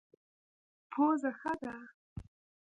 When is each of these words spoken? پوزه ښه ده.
پوزه 0.91 1.31
ښه 1.39 1.53
ده. 1.61 1.75